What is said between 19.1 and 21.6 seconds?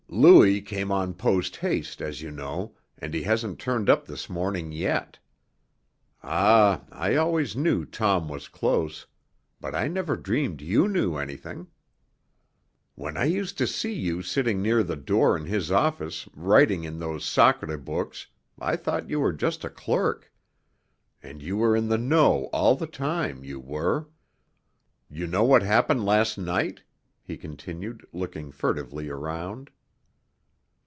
were just a clerk. And you